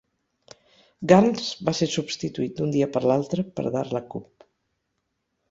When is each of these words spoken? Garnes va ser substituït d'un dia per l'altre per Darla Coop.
Garnes 1.11 1.51
va 1.67 1.73
ser 1.81 1.89
substituït 1.97 2.57
d'un 2.61 2.73
dia 2.77 2.89
per 2.97 3.03
l'altre 3.13 3.47
per 3.61 3.67
Darla 3.77 4.03
Coop. 4.17 4.51